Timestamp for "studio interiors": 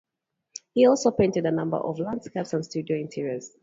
2.65-3.51